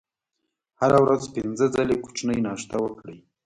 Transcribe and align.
هره 0.79 0.99
ورځ 1.03 1.21
پنځه 1.35 1.65
ځلې 1.75 1.95
کوچنۍ 2.03 2.39
ناشته 2.47 2.75
وکړئ. 2.79 3.17